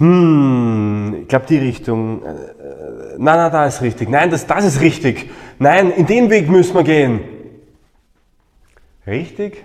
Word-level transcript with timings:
hm, 0.00 1.18
ich 1.22 1.28
glaube 1.28 1.44
die 1.46 1.58
Richtung, 1.58 2.22
äh, 2.22 2.32
nein, 3.18 3.36
nein, 3.36 3.52
da 3.52 3.66
ist 3.66 3.82
richtig, 3.82 4.08
nein, 4.08 4.30
das, 4.30 4.46
das 4.46 4.64
ist 4.64 4.80
richtig, 4.80 5.30
nein, 5.58 5.90
in 5.90 6.06
den 6.06 6.30
Weg 6.30 6.48
müssen 6.48 6.74
wir 6.74 6.84
gehen. 6.84 7.20
Richtig, 9.06 9.62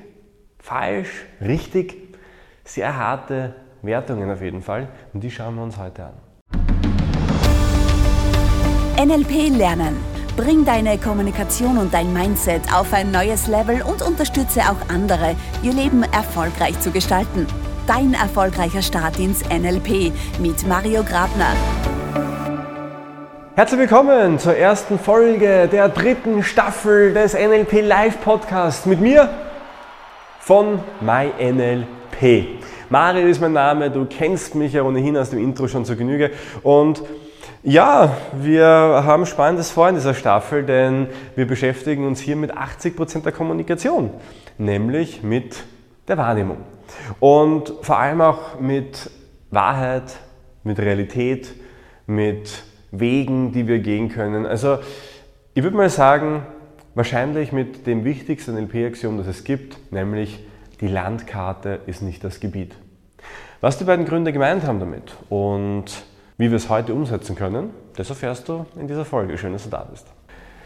falsch, 0.59 1.25
richtig, 1.39 1.95
sehr 2.65 2.97
harte 2.97 3.55
Wertungen 3.81 4.29
auf 4.29 4.41
jeden 4.41 4.61
Fall 4.61 4.89
und 5.13 5.23
die 5.23 5.31
schauen 5.31 5.55
wir 5.55 5.63
uns 5.63 5.77
heute 5.77 6.03
an. 6.03 6.13
NLP 9.07 9.55
lernen. 9.57 9.95
Bring 10.35 10.65
deine 10.65 10.97
Kommunikation 10.97 11.77
und 11.77 11.93
dein 11.93 12.11
Mindset 12.11 12.61
auf 12.73 12.91
ein 12.91 13.09
neues 13.11 13.47
Level 13.47 13.81
und 13.83 14.01
unterstütze 14.01 14.63
auch 14.63 14.89
andere, 14.89 15.37
ihr 15.63 15.71
Leben 15.71 16.03
erfolgreich 16.03 16.77
zu 16.81 16.91
gestalten. 16.91 17.47
Dein 17.87 18.15
erfolgreicher 18.15 18.81
Start 18.81 19.19
ins 19.19 19.43
NLP 19.47 20.11
mit 20.39 20.67
Mario 20.67 21.03
Grabner. 21.03 21.53
Herzlich 23.53 23.79
willkommen 23.79 24.39
zur 24.39 24.55
ersten 24.55 24.97
Folge 24.97 25.69
der 25.71 25.89
dritten 25.89 26.41
Staffel 26.41 27.13
des 27.13 27.35
NLP 27.35 27.83
Live 27.83 28.23
Podcasts 28.23 28.87
mit 28.87 29.01
mir 29.01 29.29
von 30.39 30.79
MyNLP. 30.99 32.47
Mario 32.89 33.27
ist 33.27 33.39
mein 33.39 33.53
Name, 33.53 33.91
du 33.91 34.05
kennst 34.05 34.55
mich 34.55 34.73
ja 34.73 34.81
ohnehin 34.81 35.15
aus 35.15 35.29
dem 35.29 35.37
Intro 35.37 35.67
schon 35.67 35.85
zur 35.85 35.95
Genüge 35.95 36.31
und 36.63 37.03
ja, 37.61 38.17
wir 38.33 38.65
haben 38.65 39.27
Spannendes 39.27 39.69
vor 39.69 39.89
in 39.89 39.95
dieser 39.95 40.15
Staffel, 40.15 40.63
denn 40.63 41.05
wir 41.35 41.45
beschäftigen 41.45 42.07
uns 42.07 42.19
hier 42.19 42.35
mit 42.35 42.51
80% 42.51 43.21
der 43.21 43.31
Kommunikation, 43.31 44.09
nämlich 44.57 45.21
mit 45.21 45.63
der 46.07 46.17
Wahrnehmung. 46.17 46.57
Und 47.19 47.73
vor 47.81 47.97
allem 47.97 48.21
auch 48.21 48.59
mit 48.59 49.09
Wahrheit, 49.51 50.15
mit 50.63 50.79
Realität, 50.79 51.53
mit 52.07 52.63
Wegen, 52.91 53.51
die 53.51 53.67
wir 53.67 53.79
gehen 53.79 54.09
können. 54.09 54.45
Also 54.45 54.79
ich 55.53 55.63
würde 55.63 55.77
mal 55.77 55.89
sagen, 55.89 56.45
wahrscheinlich 56.93 57.51
mit 57.51 57.87
dem 57.87 58.03
wichtigsten 58.03 58.55
NLP-Axiom, 58.55 59.17
das 59.17 59.27
es 59.27 59.43
gibt, 59.43 59.91
nämlich 59.91 60.39
die 60.81 60.87
Landkarte 60.87 61.79
ist 61.85 62.01
nicht 62.01 62.23
das 62.23 62.39
Gebiet. 62.39 62.75
Was 63.61 63.77
die 63.77 63.83
beiden 63.85 64.05
Gründe 64.05 64.33
gemeint 64.33 64.63
haben 64.63 64.79
damit 64.79 65.15
und 65.29 65.85
wie 66.37 66.49
wir 66.49 66.57
es 66.57 66.69
heute 66.69 66.93
umsetzen 66.93 67.35
können, 67.35 67.69
das 67.95 68.09
erfährst 68.09 68.49
du 68.49 68.65
in 68.79 68.87
dieser 68.87 69.05
Folge. 69.05 69.37
Schön, 69.37 69.53
dass 69.53 69.63
du 69.63 69.69
da 69.69 69.87
bist. 69.89 70.05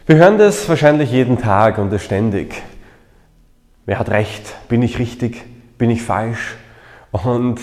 Wir 0.07 0.15
hören 0.15 0.39
das 0.39 0.67
wahrscheinlich 0.67 1.11
jeden 1.11 1.37
Tag 1.37 1.77
und 1.77 1.91
das 1.91 2.03
ständig. 2.03 2.61
Wer 3.85 3.99
hat 3.99 4.09
recht? 4.09 4.67
Bin 4.67 4.81
ich 4.81 4.97
richtig? 4.97 5.43
Bin 5.79 5.89
ich 5.89 6.03
falsch? 6.03 6.57
Und 7.11 7.59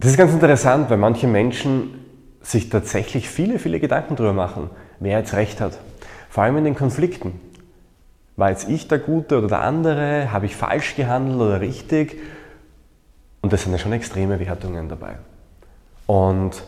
das 0.00 0.10
ist 0.10 0.16
ganz 0.16 0.32
interessant, 0.32 0.90
weil 0.90 0.98
manche 0.98 1.28
Menschen 1.28 2.04
sich 2.40 2.70
tatsächlich 2.70 3.28
viele, 3.28 3.60
viele 3.60 3.78
Gedanken 3.78 4.16
darüber 4.16 4.32
machen, 4.32 4.70
wer 4.98 5.18
jetzt 5.18 5.34
recht 5.34 5.60
hat. 5.60 5.78
Vor 6.28 6.42
allem 6.42 6.56
in 6.56 6.64
den 6.64 6.74
Konflikten. 6.74 7.40
War 8.36 8.50
jetzt 8.50 8.68
ich 8.68 8.88
der 8.88 8.98
Gute 8.98 9.38
oder 9.38 9.48
der 9.48 9.60
andere? 9.60 10.32
Habe 10.32 10.46
ich 10.46 10.56
falsch 10.56 10.96
gehandelt 10.96 11.40
oder 11.40 11.60
richtig? 11.60 12.18
Und 13.42 13.52
das 13.52 13.62
sind 13.62 13.72
ja 13.72 13.78
schon 13.78 13.92
extreme 13.92 14.40
Wertungen 14.40 14.88
dabei. 14.88 15.18
Und 16.06 16.64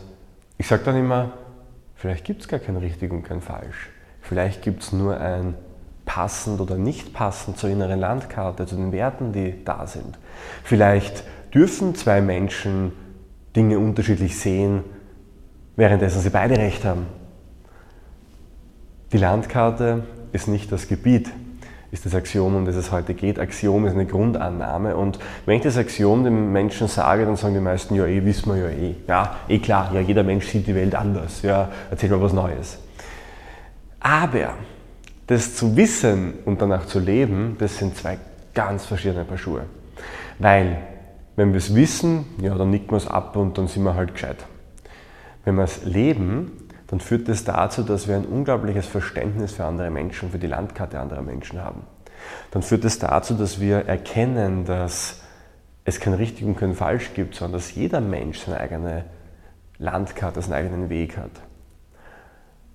ich 0.58 0.66
sage 0.66 0.82
dann 0.84 0.96
immer, 0.96 1.32
vielleicht 1.96 2.24
gibt 2.24 2.42
es 2.42 2.48
gar 2.48 2.60
kein 2.60 2.76
richtig 2.76 3.10
und 3.10 3.22
kein 3.22 3.40
falsch. 3.40 3.88
Vielleicht 4.20 4.60
gibt 4.62 4.82
es 4.82 4.92
nur 4.92 5.18
ein 5.18 5.54
passend 6.14 6.60
oder 6.60 6.76
nicht 6.76 7.12
passend 7.12 7.58
zur 7.58 7.70
inneren 7.70 7.98
Landkarte, 7.98 8.66
zu 8.66 8.76
den 8.76 8.92
Werten, 8.92 9.32
die 9.32 9.64
da 9.64 9.84
sind. 9.88 10.16
Vielleicht 10.62 11.24
dürfen 11.52 11.96
zwei 11.96 12.20
Menschen 12.20 12.92
Dinge 13.56 13.80
unterschiedlich 13.80 14.38
sehen, 14.38 14.84
währenddessen 15.74 16.20
sie 16.20 16.30
beide 16.30 16.56
recht 16.56 16.84
haben. 16.84 17.06
Die 19.12 19.18
Landkarte 19.18 20.04
ist 20.30 20.46
nicht 20.46 20.70
das 20.70 20.86
Gebiet, 20.86 21.32
ist 21.90 22.06
das 22.06 22.14
Axiom, 22.14 22.54
um 22.54 22.64
das 22.64 22.76
es 22.76 22.92
heute 22.92 23.14
geht. 23.14 23.40
Axiom 23.40 23.84
ist 23.84 23.94
eine 23.94 24.06
Grundannahme 24.06 24.96
und 24.96 25.18
wenn 25.46 25.56
ich 25.56 25.62
das 25.62 25.76
Axiom 25.76 26.22
den 26.22 26.52
Menschen 26.52 26.86
sage, 26.86 27.24
dann 27.24 27.34
sagen 27.34 27.54
die 27.54 27.60
meisten, 27.60 27.96
ja 27.96 28.06
eh, 28.06 28.24
wissen 28.24 28.54
wir 28.54 28.62
ja 28.62 28.68
eh. 28.68 28.94
Ja, 29.08 29.36
eh 29.48 29.58
klar, 29.58 29.90
ja 29.92 30.00
jeder 30.00 30.22
Mensch 30.22 30.46
sieht 30.46 30.68
die 30.68 30.76
Welt 30.76 30.94
anders, 30.94 31.42
ja, 31.42 31.70
erzähl 31.90 32.10
mal 32.10 32.22
was 32.22 32.32
Neues. 32.32 32.78
Aber 33.98 34.54
das 35.26 35.56
zu 35.56 35.76
wissen 35.76 36.34
und 36.44 36.60
danach 36.60 36.86
zu 36.86 36.98
leben, 36.98 37.56
das 37.58 37.78
sind 37.78 37.96
zwei 37.96 38.18
ganz 38.52 38.84
verschiedene 38.84 39.24
Paar 39.24 39.38
Schuhe. 39.38 39.64
Weil, 40.38 40.78
wenn 41.36 41.52
wir 41.52 41.58
es 41.58 41.74
wissen, 41.74 42.26
ja, 42.40 42.54
dann 42.54 42.70
nicken 42.70 42.90
wir 42.90 42.96
es 42.96 43.06
ab 43.06 43.36
und 43.36 43.58
dann 43.58 43.66
sind 43.66 43.82
wir 43.84 43.94
halt 43.94 44.14
gescheit. 44.14 44.44
Wenn 45.44 45.56
wir 45.56 45.64
es 45.64 45.84
leben, 45.84 46.52
dann 46.86 47.00
führt 47.00 47.28
das 47.28 47.44
dazu, 47.44 47.82
dass 47.82 48.08
wir 48.08 48.16
ein 48.16 48.26
unglaubliches 48.26 48.86
Verständnis 48.86 49.52
für 49.52 49.64
andere 49.64 49.90
Menschen, 49.90 50.30
für 50.30 50.38
die 50.38 50.46
Landkarte 50.46 51.00
anderer 51.00 51.22
Menschen 51.22 51.62
haben. 51.62 51.82
Dann 52.50 52.62
führt 52.62 52.84
es 52.84 52.98
das 52.98 53.10
dazu, 53.10 53.34
dass 53.34 53.60
wir 53.60 53.86
erkennen, 53.86 54.64
dass 54.64 55.20
es 55.84 56.00
kein 56.00 56.14
richtig 56.14 56.46
und 56.46 56.56
kein 56.56 56.74
falsch 56.74 57.12
gibt, 57.14 57.34
sondern 57.34 57.60
dass 57.60 57.74
jeder 57.74 58.00
Mensch 58.00 58.38
seine 58.38 58.60
eigene 58.60 59.04
Landkarte, 59.78 60.40
seinen 60.40 60.54
eigenen 60.54 60.88
Weg 60.88 61.16
hat. 61.16 61.30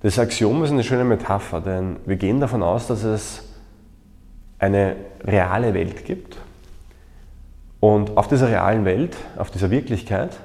Das 0.02 0.18
Axiom 0.18 0.64
ist 0.64 0.72
eine 0.72 0.84
schöne 0.84 1.04
Metapher, 1.04 1.60
denn 1.60 1.98
wir 2.06 2.16
gehen 2.16 2.40
davon 2.40 2.64
aus, 2.64 2.88
dass 2.88 3.04
es 3.04 3.44
eine 4.58 4.96
reale 5.26 5.74
Welt 5.74 6.06
gibt. 6.06 6.38
Und 7.82 8.16
auf 8.16 8.30
dieser 8.30 8.48
realen 8.48 8.86
Welt, 8.86 9.18
auf 9.38 9.52
dieser 9.52 9.72
Wirklichkeit, 9.72 10.38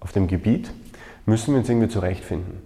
auf 0.00 0.12
dem 0.12 0.26
Gebiet, 0.26 0.70
müssen 1.26 1.52
wir 1.52 1.58
uns 1.60 1.68
irgendwie 1.68 1.88
zurechtfinden. 1.88 2.62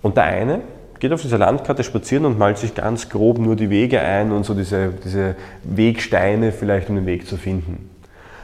Und 0.00 0.16
der 0.16 0.24
eine 0.24 0.62
geht 0.98 1.12
auf 1.12 1.22
dieser 1.22 1.38
Landkarte 1.38 1.84
spazieren 1.84 2.24
und 2.24 2.38
malt 2.38 2.58
sich 2.58 2.74
ganz 2.74 3.08
grob 3.08 3.38
nur 3.38 3.54
die 3.54 3.70
Wege 3.70 4.00
ein 4.00 4.32
und 4.32 4.44
so 4.44 4.54
diese, 4.54 4.92
diese 5.04 5.36
Wegsteine 5.62 6.50
vielleicht, 6.50 6.88
um 6.88 6.96
den 6.96 7.06
Weg 7.06 7.26
zu 7.26 7.36
finden. 7.36 7.88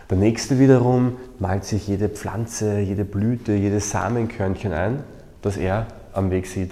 Der 0.08 0.18
nächste 0.18 0.60
wiederum 0.60 1.16
malt 1.40 1.64
sich 1.64 1.88
jede 1.88 2.08
Pflanze, 2.08 2.78
jede 2.78 3.04
Blüte, 3.04 3.52
jedes 3.54 3.90
Samenkörnchen 3.90 4.72
ein, 4.72 5.02
das 5.42 5.56
er 5.56 5.86
am 6.12 6.30
Weg 6.30 6.46
sieht. 6.46 6.70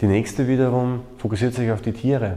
Die 0.00 0.06
nächste 0.06 0.46
wiederum 0.46 1.00
fokussiert 1.18 1.54
sich 1.54 1.70
auf 1.70 1.80
die 1.80 1.92
Tiere 1.92 2.36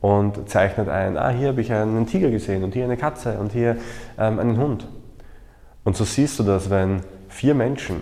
und 0.00 0.48
zeichnet 0.48 0.88
ein, 0.88 1.16
ah, 1.16 1.30
hier 1.30 1.48
habe 1.48 1.60
ich 1.60 1.72
einen 1.72 2.06
Tiger 2.06 2.30
gesehen 2.30 2.64
und 2.64 2.74
hier 2.74 2.84
eine 2.84 2.96
Katze 2.96 3.38
und 3.38 3.52
hier 3.52 3.76
ähm, 4.18 4.38
einen 4.38 4.58
Hund. 4.58 4.86
Und 5.84 5.96
so 5.96 6.04
siehst 6.04 6.38
du 6.38 6.42
das, 6.42 6.70
wenn 6.70 7.00
vier 7.28 7.54
Menschen 7.54 8.00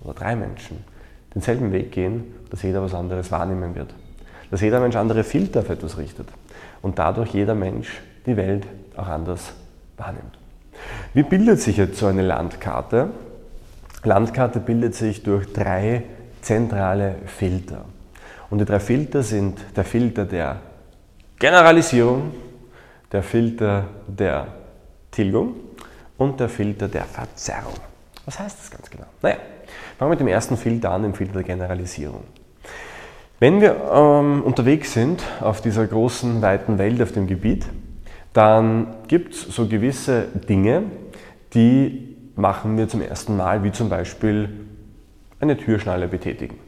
oder 0.00 0.14
drei 0.14 0.36
Menschen 0.36 0.84
denselben 1.34 1.72
Weg 1.72 1.92
gehen, 1.92 2.24
dass 2.50 2.62
jeder 2.62 2.82
was 2.82 2.94
anderes 2.94 3.30
wahrnehmen 3.30 3.74
wird. 3.74 3.92
Dass 4.50 4.60
jeder 4.60 4.80
Mensch 4.80 4.96
andere 4.96 5.24
Filter 5.24 5.60
auf 5.60 5.68
etwas 5.68 5.98
richtet 5.98 6.28
und 6.80 6.98
dadurch 6.98 7.34
jeder 7.34 7.54
Mensch 7.54 8.00
die 8.24 8.36
Welt 8.36 8.66
auch 8.96 9.08
anders 9.08 9.52
wahrnimmt. 9.96 10.38
Wie 11.12 11.22
bildet 11.22 11.60
sich 11.60 11.76
jetzt 11.76 11.98
so 11.98 12.06
eine 12.06 12.22
Landkarte? 12.22 13.10
Landkarte 14.04 14.60
bildet 14.60 14.94
sich 14.94 15.22
durch 15.22 15.52
drei 15.52 16.04
zentrale 16.40 17.16
Filter. 17.26 17.84
Und 18.50 18.58
die 18.58 18.64
drei 18.64 18.80
Filter 18.80 19.22
sind 19.22 19.58
der 19.76 19.84
Filter 19.84 20.24
der 20.24 20.60
Generalisierung, 21.38 22.32
der 23.12 23.22
Filter 23.22 23.84
der 24.06 24.48
Tilgung 25.10 25.54
und 26.16 26.40
der 26.40 26.48
Filter 26.48 26.88
der 26.88 27.04
Verzerrung. 27.04 27.74
Was 28.24 28.38
heißt 28.38 28.58
das 28.58 28.70
ganz 28.70 28.90
genau? 28.90 29.06
Naja, 29.22 29.36
Fangen 29.98 30.10
wir 30.10 30.14
mit 30.14 30.20
dem 30.20 30.28
ersten 30.28 30.56
Filter 30.56 30.92
an, 30.92 31.02
dem 31.02 31.14
Filter 31.14 31.34
der 31.34 31.42
Generalisierung. 31.42 32.22
Wenn 33.40 33.60
wir 33.60 33.76
ähm, 33.92 34.42
unterwegs 34.44 34.92
sind 34.92 35.24
auf 35.40 35.60
dieser 35.60 35.86
großen, 35.88 36.40
weiten 36.40 36.78
Welt, 36.78 37.02
auf 37.02 37.10
dem 37.10 37.26
Gebiet, 37.26 37.66
dann 38.32 38.94
gibt 39.08 39.34
es 39.34 39.42
so 39.42 39.66
gewisse 39.66 40.28
Dinge, 40.48 40.84
die 41.54 42.16
machen 42.36 42.76
wir 42.78 42.88
zum 42.88 43.02
ersten 43.02 43.36
Mal, 43.36 43.64
wie 43.64 43.72
zum 43.72 43.88
Beispiel 43.88 44.50
eine 45.40 45.56
Türschnalle 45.56 46.06
betätigen. 46.06 46.58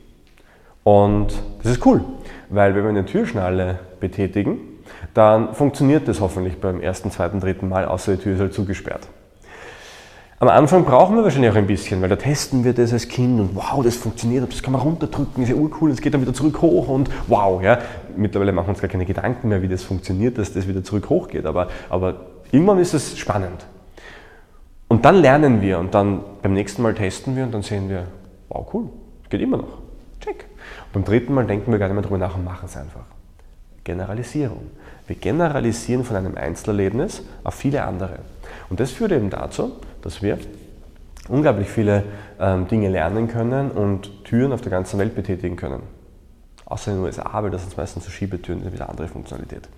Und 0.85 1.29
das 1.63 1.73
ist 1.73 1.87
cool, 1.87 2.03
weil 2.49 2.75
wenn 2.75 2.83
wir 2.83 2.89
eine 2.89 3.05
Türschnalle 3.05 3.79
betätigen, 4.01 4.59
dann 5.15 5.55
funktioniert 5.55 6.09
das 6.09 6.21
hoffentlich 6.21 6.61
beim 6.61 6.81
ersten, 6.81 7.11
zweiten, 7.11 7.41
dritten 7.41 7.69
Mal, 7.69 7.85
außer 7.85 8.17
die 8.17 8.23
Tür 8.23 8.35
ist 8.35 8.41
halt 8.41 8.55
zugesperrt. 8.55 9.09
Am 10.39 10.49
Anfang 10.49 10.87
brauchen 10.87 11.17
wir 11.17 11.23
wahrscheinlich 11.23 11.51
auch 11.51 11.57
ein 11.57 11.67
bisschen, 11.67 12.01
weil 12.01 12.09
da 12.09 12.17
testen 12.17 12.65
wir 12.65 12.73
das 12.73 12.95
als 12.95 13.09
Kind 13.09 13.39
und 13.39 13.55
wow, 13.55 13.85
das 13.85 13.97
funktioniert, 13.97 14.51
das 14.51 14.63
kann 14.63 14.73
man 14.73 14.81
runterdrücken, 14.81 15.43
ist 15.43 15.51
ja 15.51 15.55
urcool, 15.55 15.91
es 15.91 16.01
geht 16.01 16.15
dann 16.15 16.23
wieder 16.23 16.33
zurück 16.33 16.63
hoch 16.63 16.89
und 16.89 17.11
wow, 17.29 17.63
ja. 17.63 17.79
Mittlerweile 18.17 18.51
machen 18.53 18.69
wir 18.69 18.71
uns 18.71 18.81
gar 18.81 18.89
keine 18.89 19.05
Gedanken 19.05 19.51
mehr, 19.51 19.61
wie 19.61 19.69
das 19.69 19.83
funktioniert, 19.83 20.39
dass 20.39 20.55
das 20.55 20.67
wieder 20.67 20.83
zurück 20.83 21.11
hoch 21.11 21.29
geht, 21.29 21.45
aber, 21.45 21.69
aber 21.91 22.23
irgendwann 22.53 22.79
ist 22.79 22.95
es 22.95 23.19
spannend. 23.19 23.67
Und 24.89 25.05
dann 25.05 25.17
lernen 25.17 25.61
wir 25.61 25.79
und 25.79 25.95
dann 25.95 26.21
beim 26.41 26.55
nächsten 26.55 26.81
Mal 26.81 26.95
testen 26.95 27.37
wir 27.37 27.45
und 27.45 27.53
dann 27.53 27.63
sehen 27.63 27.91
wir, 27.91 28.07
wow, 28.49 28.67
cool, 28.73 28.89
geht 29.29 29.43
immer 29.43 29.59
noch. 29.59 29.80
Beim 30.93 31.05
dritten 31.05 31.35
Mal 31.35 31.47
denken 31.47 31.71
wir 31.71 31.79
gar 31.79 31.87
nicht 31.87 31.95
mehr 31.95 32.03
drüber 32.03 32.19
nach 32.19 32.35
und 32.35 32.45
machen 32.45 32.67
es 32.67 32.77
einfach. 32.77 33.05
Generalisierung. 33.85 34.71
Wir 35.07 35.17
generalisieren 35.17 36.05
von 36.05 36.17
einem 36.17 36.37
Einzelerlebnis 36.37 37.23
auf 37.45 37.55
viele 37.55 37.83
andere. 37.85 38.19
Und 38.69 38.81
das 38.81 38.91
führt 38.91 39.13
eben 39.13 39.31
dazu, 39.31 39.73
dass 40.03 40.23
wir 40.23 40.39
unglaublich 41.29 41.69
viele 41.69 42.05
ähm, 42.39 42.69
Dinge 42.69 42.89
lernen 42.89 43.29
können 43.29 43.71
und 43.71 44.25
Türen 44.25 44.53
auf 44.53 44.61
der 44.61 44.71
ganzen 44.71 44.99
Welt 44.99 45.15
betätigen 45.15 45.57
können. 45.57 45.83
Außer 46.67 46.93
in 46.93 46.99
den 46.99 47.05
USA, 47.05 47.43
weil 47.43 47.51
das 47.51 47.63
sind 47.63 47.77
meistens 47.77 48.05
so 48.05 48.11
Schiebetüren, 48.11 48.63
das 48.63 48.73
wieder 48.73 48.89
andere 48.89 49.09
Funktionalität. 49.09 49.69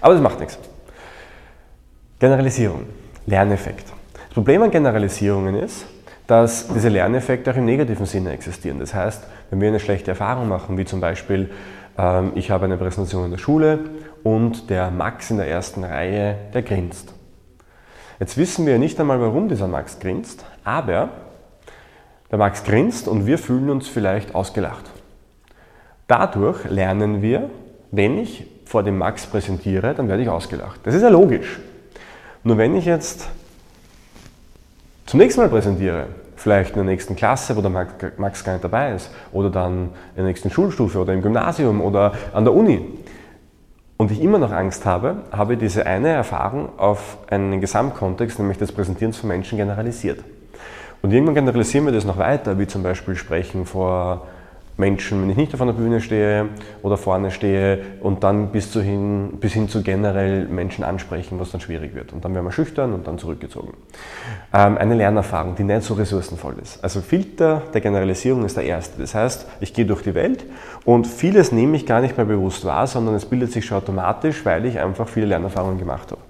Aber 0.00 0.14
das 0.14 0.22
macht 0.22 0.40
nichts. 0.40 0.58
Generalisierung, 2.18 2.86
Lerneffekt. 3.26 3.88
Das 3.88 4.34
Problem 4.34 4.62
an 4.62 4.70
Generalisierungen 4.70 5.54
ist, 5.56 5.86
dass 6.26 6.68
diese 6.68 6.88
Lerneffekte 6.88 7.50
auch 7.50 7.56
im 7.56 7.64
negativen 7.64 8.06
Sinne 8.06 8.32
existieren. 8.32 8.78
Das 8.78 8.94
heißt, 8.94 9.24
wenn 9.50 9.60
wir 9.60 9.68
eine 9.68 9.80
schlechte 9.80 10.12
Erfahrung 10.12 10.48
machen, 10.48 10.78
wie 10.78 10.84
zum 10.84 11.00
Beispiel, 11.00 11.50
ähm, 11.98 12.32
ich 12.34 12.50
habe 12.50 12.64
eine 12.64 12.76
Präsentation 12.76 13.24
in 13.24 13.30
der 13.30 13.38
Schule 13.38 13.80
und 14.22 14.70
der 14.70 14.90
Max 14.90 15.30
in 15.30 15.38
der 15.38 15.48
ersten 15.48 15.84
Reihe, 15.84 16.36
der 16.54 16.62
grinst. 16.62 17.14
Jetzt 18.20 18.36
wissen 18.36 18.66
wir 18.66 18.78
nicht 18.78 19.00
einmal, 19.00 19.20
warum 19.20 19.48
dieser 19.48 19.66
Max 19.66 19.98
grinst, 19.98 20.44
aber 20.64 21.08
der 22.30 22.38
Max 22.38 22.64
grinst 22.64 23.08
und 23.08 23.26
wir 23.26 23.36
fühlen 23.36 23.68
uns 23.68 23.88
vielleicht 23.88 24.34
ausgelacht. 24.34 24.90
Dadurch 26.06 26.64
lernen 26.70 27.20
wir, 27.20 27.50
wenn 27.90 28.18
ich 28.18 28.46
vor 28.64 28.82
dem 28.82 28.96
Max 28.96 29.26
präsentiere, 29.26 29.94
dann 29.94 30.08
werde 30.08 30.22
ich 30.22 30.28
ausgelacht. 30.28 30.80
Das 30.84 30.94
ist 30.94 31.02
ja 31.02 31.08
logisch. 31.08 31.60
Nur 32.44 32.58
wenn 32.58 32.74
ich 32.74 32.86
jetzt 32.86 33.28
zum 35.12 35.20
nächsten 35.20 35.42
Mal 35.42 35.50
präsentiere, 35.50 36.06
vielleicht 36.36 36.70
in 36.70 36.76
der 36.76 36.84
nächsten 36.84 37.14
Klasse, 37.14 37.54
wo 37.54 37.60
der 37.60 37.68
Max 37.68 38.44
gar 38.44 38.52
nicht 38.54 38.64
dabei 38.64 38.94
ist, 38.94 39.10
oder 39.30 39.50
dann 39.50 39.90
in 40.12 40.16
der 40.16 40.24
nächsten 40.24 40.48
Schulstufe 40.48 41.00
oder 41.00 41.12
im 41.12 41.20
Gymnasium 41.20 41.82
oder 41.82 42.14
an 42.32 42.46
der 42.46 42.54
Uni, 42.54 42.82
und 43.98 44.10
ich 44.10 44.22
immer 44.22 44.38
noch 44.38 44.52
Angst 44.52 44.86
habe, 44.86 45.16
habe 45.30 45.52
ich 45.52 45.58
diese 45.58 45.84
eine 45.84 46.08
Erfahrung 46.08 46.78
auf 46.78 47.18
einen 47.28 47.60
Gesamtkontext, 47.60 48.38
nämlich 48.38 48.56
das 48.56 48.72
Präsentieren 48.72 49.12
von 49.12 49.28
Menschen, 49.28 49.58
generalisiert. 49.58 50.24
Und 51.02 51.12
irgendwann 51.12 51.34
generalisieren 51.34 51.84
wir 51.84 51.92
das 51.92 52.06
noch 52.06 52.16
weiter, 52.16 52.58
wie 52.58 52.66
zum 52.66 52.82
Beispiel 52.82 53.14
Sprechen 53.14 53.66
vor 53.66 54.26
Menschen, 54.82 55.22
wenn 55.22 55.30
ich 55.30 55.36
nicht 55.36 55.54
auf 55.54 55.62
einer 55.62 55.74
Bühne 55.74 56.00
stehe 56.00 56.48
oder 56.82 56.96
vorne 56.96 57.30
stehe 57.30 57.78
und 58.00 58.24
dann 58.24 58.48
bis, 58.48 58.72
hin, 58.72 59.34
bis 59.40 59.52
hin 59.52 59.68
zu 59.68 59.84
generell 59.84 60.46
Menschen 60.46 60.82
ansprechen, 60.82 61.38
was 61.38 61.52
dann 61.52 61.60
schwierig 61.60 61.94
wird. 61.94 62.12
Und 62.12 62.24
dann 62.24 62.34
werden 62.34 62.44
wir 62.46 62.50
schüchtern 62.50 62.92
und 62.92 63.06
dann 63.06 63.16
zurückgezogen. 63.16 63.74
Ähm, 64.52 64.76
eine 64.76 64.96
Lernerfahrung, 64.96 65.54
die 65.54 65.62
nicht 65.62 65.84
so 65.84 65.94
ressourcenvoll 65.94 66.56
ist. 66.60 66.82
Also 66.82 67.00
Filter 67.00 67.62
der 67.72 67.80
Generalisierung 67.80 68.44
ist 68.44 68.56
der 68.56 68.64
erste. 68.64 69.00
Das 69.00 69.14
heißt, 69.14 69.46
ich 69.60 69.72
gehe 69.72 69.86
durch 69.86 70.02
die 70.02 70.16
Welt 70.16 70.44
und 70.84 71.06
vieles 71.06 71.52
nehme 71.52 71.76
ich 71.76 71.86
gar 71.86 72.00
nicht 72.00 72.16
mehr 72.16 72.26
bewusst 72.26 72.64
wahr, 72.64 72.88
sondern 72.88 73.14
es 73.14 73.24
bildet 73.24 73.52
sich 73.52 73.64
schon 73.64 73.78
automatisch, 73.78 74.44
weil 74.44 74.66
ich 74.66 74.80
einfach 74.80 75.06
viele 75.06 75.26
Lernerfahrungen 75.26 75.78
gemacht 75.78 76.10
habe. 76.10 76.20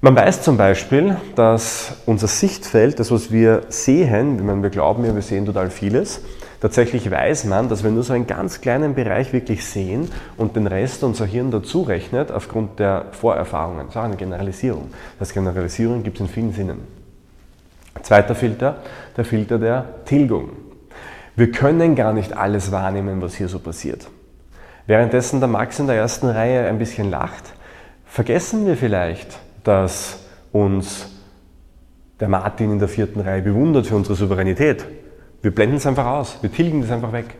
Man 0.00 0.14
weiß 0.14 0.42
zum 0.42 0.56
Beispiel, 0.56 1.16
dass 1.34 1.96
unser 2.06 2.28
Sichtfeld, 2.28 3.00
das 3.00 3.10
was 3.10 3.32
wir 3.32 3.62
sehen, 3.68 4.46
wenn 4.46 4.62
wir 4.62 4.70
glauben, 4.70 5.02
wir 5.02 5.22
sehen 5.22 5.46
total 5.46 5.70
vieles, 5.70 6.20
Tatsächlich 6.62 7.10
weiß 7.10 7.46
man, 7.46 7.68
dass 7.68 7.82
wir 7.82 7.90
nur 7.90 8.04
so 8.04 8.12
einen 8.12 8.28
ganz 8.28 8.60
kleinen 8.60 8.94
Bereich 8.94 9.32
wirklich 9.32 9.66
sehen 9.66 10.08
und 10.36 10.54
den 10.54 10.68
Rest 10.68 11.02
unser 11.02 11.26
Hirn 11.26 11.50
dazu 11.50 11.82
rechnet 11.82 12.30
aufgrund 12.30 12.78
der 12.78 13.06
Vorerfahrungen. 13.10 13.86
Das 13.86 13.88
ist 13.88 13.96
auch 13.96 14.04
eine 14.04 14.14
Generalisierung. 14.14 14.90
Das 15.18 15.34
Generalisierung 15.34 16.04
gibt 16.04 16.18
es 16.18 16.20
in 16.20 16.28
vielen 16.28 16.52
Sinnen. 16.52 16.78
Zweiter 18.02 18.36
Filter, 18.36 18.76
der 19.16 19.24
Filter 19.24 19.58
der 19.58 20.04
Tilgung. 20.04 20.50
Wir 21.34 21.50
können 21.50 21.96
gar 21.96 22.12
nicht 22.12 22.36
alles 22.36 22.70
wahrnehmen, 22.70 23.20
was 23.20 23.34
hier 23.34 23.48
so 23.48 23.58
passiert. 23.58 24.08
Währenddessen 24.86 25.40
der 25.40 25.48
Max 25.48 25.80
in 25.80 25.88
der 25.88 25.96
ersten 25.96 26.28
Reihe 26.28 26.68
ein 26.68 26.78
bisschen 26.78 27.10
lacht, 27.10 27.42
vergessen 28.06 28.66
wir 28.66 28.76
vielleicht, 28.76 29.36
dass 29.64 30.20
uns 30.52 31.08
der 32.20 32.28
Martin 32.28 32.70
in 32.70 32.78
der 32.78 32.86
vierten 32.86 33.18
Reihe 33.18 33.42
bewundert 33.42 33.88
für 33.88 33.96
unsere 33.96 34.14
Souveränität 34.14 34.86
wir 35.42 35.52
blenden 35.52 35.76
es 35.76 35.86
einfach 35.86 36.06
aus, 36.06 36.38
wir 36.40 36.52
tilgen 36.52 36.80
das 36.80 36.90
einfach 36.90 37.12
weg. 37.12 37.34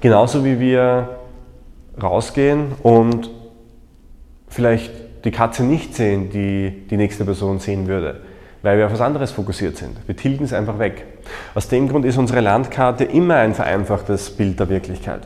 Genauso 0.00 0.44
wie 0.44 0.58
wir 0.58 1.18
rausgehen 2.02 2.72
und 2.82 3.30
vielleicht 4.48 4.92
die 5.24 5.30
Katze 5.30 5.62
nicht 5.64 5.94
sehen, 5.94 6.30
die 6.30 6.86
die 6.88 6.96
nächste 6.96 7.24
Person 7.24 7.58
sehen 7.58 7.86
würde, 7.86 8.20
weil 8.62 8.78
wir 8.78 8.86
auf 8.86 8.92
was 8.92 9.00
anderes 9.00 9.32
fokussiert 9.32 9.76
sind. 9.76 9.96
Wir 10.06 10.16
tilgen 10.16 10.44
es 10.44 10.52
einfach 10.52 10.78
weg. 10.78 11.04
Aus 11.54 11.68
dem 11.68 11.88
Grund 11.88 12.04
ist 12.04 12.16
unsere 12.16 12.40
Landkarte 12.40 13.04
immer 13.04 13.36
ein 13.36 13.54
vereinfachtes 13.54 14.30
Bild 14.30 14.58
der 14.58 14.68
Wirklichkeit. 14.68 15.22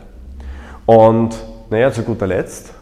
Und 0.87 1.37
naja, 1.71 1.93
zu 1.93 2.03
guter 2.03 2.27
Letzt 2.27 2.75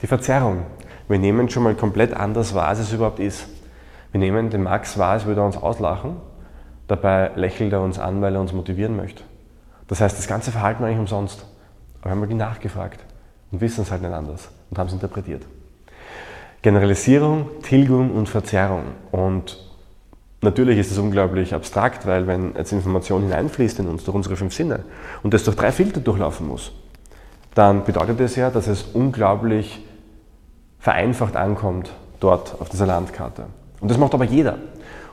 die 0.00 0.06
Verzerrung. 0.06 0.64
Wir 1.08 1.18
nehmen 1.18 1.48
schon 1.48 1.64
mal 1.64 1.74
komplett 1.74 2.14
anders 2.14 2.54
wahr, 2.54 2.68
als 2.68 2.78
es 2.78 2.92
überhaupt 2.92 3.18
ist. 3.18 3.48
Wir 4.12 4.20
nehmen 4.20 4.50
den 4.50 4.62
Max 4.62 4.98
wahr, 4.98 5.12
als 5.12 5.26
würde 5.26 5.40
er 5.40 5.46
uns 5.46 5.56
auslachen 5.56 6.16
Dabei 6.88 7.30
lächelt 7.36 7.72
er 7.72 7.82
uns 7.82 7.98
an, 7.98 8.20
weil 8.22 8.34
er 8.34 8.40
uns 8.40 8.52
motivieren 8.52 8.96
möchte. 8.96 9.22
Das 9.86 10.00
heißt, 10.00 10.18
das 10.18 10.26
ganze 10.26 10.50
Verhalten 10.50 10.80
war 10.80 10.88
eigentlich 10.88 11.00
umsonst. 11.00 11.44
Aber 12.00 12.10
haben 12.10 12.20
wir 12.20 12.26
die 12.26 12.34
nachgefragt 12.34 13.00
und 13.50 13.60
wissen 13.60 13.82
es 13.82 13.90
halt 13.90 14.02
nicht 14.02 14.12
anders 14.12 14.48
und 14.70 14.78
haben 14.78 14.86
es 14.86 14.92
interpretiert. 14.92 15.42
Generalisierung, 16.62 17.48
Tilgung 17.62 18.10
und 18.10 18.28
Verzerrung. 18.28 18.84
Und 19.10 19.58
natürlich 20.40 20.78
ist 20.78 20.90
es 20.90 20.98
unglaublich 20.98 21.54
abstrakt, 21.54 22.06
weil 22.06 22.26
wenn 22.26 22.54
jetzt 22.56 22.72
Information 22.72 23.22
hineinfließt 23.22 23.80
in 23.80 23.88
uns 23.88 24.04
durch 24.04 24.14
unsere 24.14 24.36
fünf 24.36 24.54
Sinne 24.54 24.80
und 25.22 25.34
das 25.34 25.44
durch 25.44 25.56
drei 25.56 25.72
Filter 25.72 26.00
durchlaufen 26.00 26.48
muss, 26.48 26.72
dann 27.54 27.84
bedeutet 27.84 28.20
das 28.20 28.36
ja, 28.36 28.50
dass 28.50 28.66
es 28.66 28.82
unglaublich 28.82 29.84
vereinfacht 30.78 31.36
ankommt 31.36 31.90
dort 32.20 32.60
auf 32.60 32.68
dieser 32.68 32.86
Landkarte. 32.86 33.46
Und 33.80 33.90
das 33.90 33.98
macht 33.98 34.14
aber 34.14 34.24
jeder. 34.24 34.58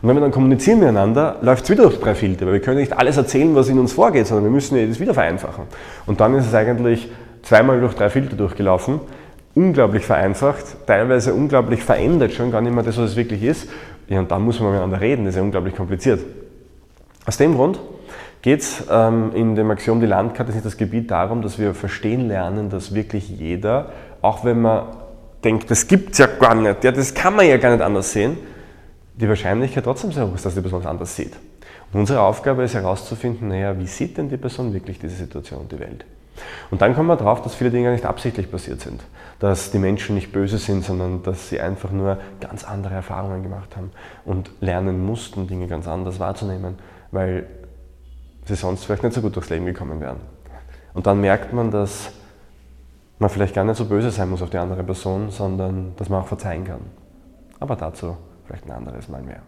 Und 0.02 0.10
wenn 0.10 0.16
wir 0.16 0.22
dann 0.22 0.32
kommunizieren 0.32 0.80
miteinander, 0.80 1.38
läuft 1.42 1.64
es 1.64 1.70
wieder 1.70 1.84
durch 1.84 2.00
drei 2.00 2.16
Filter, 2.16 2.46
weil 2.46 2.54
wir 2.54 2.62
können 2.62 2.80
nicht 2.80 2.94
alles 2.94 3.18
erzählen, 3.18 3.56
was 3.56 3.70
in 3.70 3.80
uns 3.80 3.94
vorgeht, 3.94 4.28
sondern 4.28 4.46
wir 4.46 4.52
müssen 4.52 4.90
das 4.90 5.00
wieder 5.00 5.14
vereinfachen. 5.14 5.66
Und 6.06 6.20
dann 6.20 6.36
ist 6.36 6.46
es 6.46 6.54
eigentlich 6.54 7.10
zweimal 7.44 7.80
durch 7.80 7.94
drei 7.94 8.10
Filter 8.10 8.36
durchgelaufen, 8.36 9.00
unglaublich 9.56 10.06
vereinfacht, 10.06 10.86
teilweise 10.86 11.34
unglaublich 11.34 11.84
verändert, 11.84 12.34
schon 12.34 12.52
gar 12.52 12.62
nicht 12.62 12.74
mehr 12.74 12.84
das, 12.84 12.98
was 12.98 13.12
es 13.12 13.16
wirklich 13.16 13.42
ist. 13.44 13.70
Ja, 14.08 14.20
und 14.20 14.30
dann 14.30 14.42
muss 14.44 14.60
man 14.60 14.72
miteinander 14.72 15.02
reden, 15.02 15.26
das 15.26 15.34
ist 15.34 15.38
ja 15.38 15.44
unglaublich 15.44 15.76
kompliziert. 15.76 16.20
Aus 17.26 17.38
dem 17.38 17.56
Grund 17.56 17.80
geht 18.42 18.62
es 18.62 18.84
ähm, 18.92 19.32
in 19.34 19.56
dem 19.56 19.72
Axiom 19.72 20.00
Die 20.00 20.06
Landkarte 20.06 20.50
ist 20.50 20.56
nicht 20.56 20.66
das 20.66 20.78
Gebiet 20.78 21.10
darum, 21.10 21.42
dass 21.42 21.58
wir 21.58 21.74
verstehen 21.74 22.28
lernen, 22.28 22.70
dass 22.70 22.94
wirklich 22.94 23.30
jeder, 23.30 23.88
auch 24.22 24.46
wenn 24.46 24.62
man 24.62 24.84
denkt, 25.44 25.72
das 25.72 25.88
gibt 25.88 26.12
es 26.12 26.20
ja 26.20 26.28
gar 26.28 26.54
nicht, 26.54 26.84
ja, 26.84 26.92
das 26.92 27.14
kann 27.14 27.36
man 27.36 27.48
ja 27.48 27.58
gar 27.58 27.72
nicht 27.72 27.82
anders 27.82 28.12
sehen, 28.12 28.38
die 29.18 29.30
Wahrscheinlichkeit 29.30 29.84
trotzdem 29.84 30.12
sehr 30.12 30.28
hoch 30.28 30.36
ist, 30.36 30.46
dass 30.46 30.56
die 30.56 30.62
Person 30.62 30.82
es 30.82 30.88
anders 30.88 31.16
sieht. 31.16 31.34
Und 31.94 32.02
unsere 32.02 32.22
Aufgabe 32.22 32.64
ist 32.64 32.74
herauszufinden, 32.74 33.48
naja, 33.48 33.78
wie 33.80 33.88
sieht 33.88 34.18
denn 34.18 34.30
die 34.30 34.38
Person 34.38 34.74
wirklich 34.74 35.00
diese 35.00 35.16
Situation 35.16 35.62
und 35.62 35.72
die 35.72 35.80
Welt? 35.80 36.06
Und 36.70 36.82
dann 36.82 36.94
kommen 36.94 37.08
wir 37.08 37.16
darauf, 37.16 37.42
dass 37.42 37.56
viele 37.56 37.72
Dinge 37.72 37.92
nicht 37.92 38.06
absichtlich 38.06 38.52
passiert 38.52 38.82
sind. 38.82 39.02
Dass 39.40 39.72
die 39.72 39.80
Menschen 39.80 40.16
nicht 40.16 40.34
böse 40.34 40.58
sind, 40.58 40.84
sondern 40.84 41.24
dass 41.24 41.50
sie 41.50 41.62
einfach 41.62 41.92
nur 41.92 42.20
ganz 42.42 42.66
andere 42.66 42.94
Erfahrungen 42.96 43.44
gemacht 43.44 43.78
haben 43.78 43.92
und 44.26 44.52
lernen 44.60 45.06
mussten, 45.06 45.48
Dinge 45.48 45.68
ganz 45.68 45.88
anders 45.88 46.20
wahrzunehmen, 46.20 46.76
weil 47.12 47.48
sie 48.46 48.56
sonst 48.56 48.84
vielleicht 48.84 49.04
nicht 49.04 49.14
so 49.14 49.22
gut 49.22 49.36
durchs 49.36 49.50
Leben 49.50 49.66
gekommen 49.66 50.02
wären. 50.02 50.18
Und 50.94 51.08
dann 51.08 51.22
merkt 51.22 51.54
man, 51.54 51.72
dass 51.72 52.12
man 53.20 53.30
vielleicht 53.30 53.56
gar 53.56 53.64
nicht 53.64 53.78
so 53.78 53.86
böse 53.86 54.12
sein 54.12 54.30
muss 54.30 54.42
auf 54.42 54.50
die 54.50 54.58
andere 54.58 54.84
Person, 54.84 55.30
sondern 55.30 55.94
dass 55.96 56.10
man 56.10 56.22
auch 56.22 56.28
verzeihen 56.28 56.66
kann. 56.66 56.82
Aber 57.60 57.78
dazu 57.78 58.18
vielleicht 58.46 58.66
ein 58.66 58.72
anderes 58.72 59.10
Mal 59.10 59.22
mehr. 59.22 59.42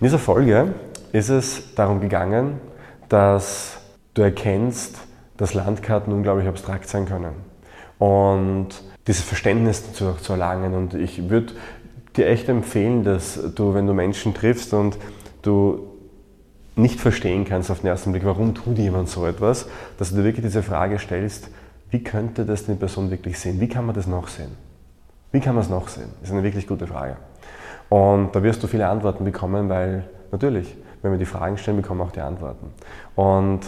In 0.00 0.04
dieser 0.04 0.18
Folge 0.18 0.74
ist 1.12 1.28
es 1.28 1.74
darum 1.74 2.00
gegangen, 2.00 2.60
dass 3.08 3.78
du 4.14 4.22
erkennst, 4.22 4.98
dass 5.36 5.54
Landkarten 5.54 6.12
unglaublich 6.12 6.48
abstrakt 6.48 6.88
sein 6.88 7.06
können 7.06 7.34
und 7.98 8.68
dieses 9.06 9.22
Verständnis 9.22 9.86
dazu 9.86 10.12
zu 10.12 10.32
erlangen. 10.32 10.74
Und 10.74 10.94
ich 10.94 11.28
würde 11.28 11.54
dir 12.16 12.28
echt 12.28 12.48
empfehlen, 12.48 13.04
dass 13.04 13.38
du, 13.54 13.74
wenn 13.74 13.86
du 13.86 13.94
Menschen 13.94 14.34
triffst 14.34 14.72
und 14.72 14.96
du 15.42 15.90
nicht 16.76 17.00
verstehen 17.00 17.44
kannst 17.44 17.70
auf 17.70 17.80
den 17.80 17.88
ersten 17.88 18.12
Blick, 18.12 18.24
warum 18.24 18.54
tut 18.54 18.78
jemand 18.78 19.08
so 19.08 19.26
etwas, 19.26 19.66
dass 19.98 20.10
du 20.10 20.16
dir 20.16 20.24
wirklich 20.24 20.44
diese 20.44 20.62
Frage 20.62 20.98
stellst, 20.98 21.50
wie 21.90 22.02
könnte 22.02 22.44
das 22.44 22.66
die 22.66 22.74
Person 22.74 23.10
wirklich 23.10 23.38
sehen? 23.38 23.60
Wie 23.60 23.68
kann 23.68 23.86
man 23.86 23.94
das 23.94 24.06
noch 24.06 24.26
sehen? 24.26 24.56
Wie 25.30 25.40
kann 25.40 25.54
man 25.54 25.62
es 25.62 25.70
noch 25.70 25.88
sehen? 25.88 26.08
Das 26.20 26.30
ist 26.30 26.34
eine 26.34 26.42
wirklich 26.42 26.66
gute 26.66 26.86
Frage. 26.86 27.16
Und 27.88 28.34
da 28.34 28.42
wirst 28.42 28.62
du 28.62 28.66
viele 28.66 28.88
Antworten 28.88 29.24
bekommen, 29.24 29.68
weil 29.68 30.04
natürlich, 30.32 30.76
wenn 31.02 31.12
wir 31.12 31.18
die 31.18 31.26
Fragen 31.26 31.58
stellen, 31.58 31.76
bekommen 31.76 32.00
wir 32.00 32.04
auch 32.04 32.12
die 32.12 32.20
Antworten. 32.20 32.72
Und 33.14 33.60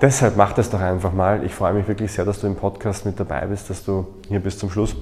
deshalb 0.00 0.36
mach 0.36 0.52
das 0.52 0.70
doch 0.70 0.80
einfach 0.80 1.12
mal. 1.12 1.44
Ich 1.44 1.54
freue 1.54 1.72
mich 1.72 1.88
wirklich 1.88 2.12
sehr, 2.12 2.24
dass 2.24 2.40
du 2.40 2.46
im 2.46 2.56
Podcast 2.56 3.06
mit 3.06 3.18
dabei 3.18 3.46
bist, 3.46 3.70
dass 3.70 3.84
du 3.84 4.06
hier 4.28 4.40
bis 4.40 4.58
zum 4.58 4.70
Schluss 4.70 4.96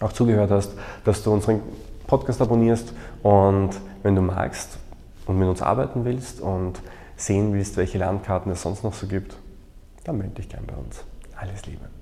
auch 0.00 0.12
zugehört 0.12 0.50
hast, 0.50 0.72
dass 1.04 1.22
du 1.22 1.32
unseren 1.32 1.60
Podcast 2.06 2.42
abonnierst 2.42 2.92
und 3.22 3.70
wenn 4.02 4.14
du 4.14 4.22
magst 4.22 4.78
und 5.26 5.38
mit 5.38 5.48
uns 5.48 5.62
arbeiten 5.62 6.04
willst 6.04 6.40
und 6.40 6.80
sehen 7.16 7.52
willst, 7.54 7.76
welche 7.76 7.98
Landkarten 7.98 8.50
es 8.52 8.62
sonst 8.62 8.82
noch 8.82 8.94
so 8.94 9.06
gibt, 9.06 9.36
dann 10.04 10.18
melde 10.18 10.34
dich 10.34 10.48
gern 10.48 10.64
bei 10.66 10.74
uns. 10.74 11.04
Alles 11.36 11.64
Liebe. 11.66 12.01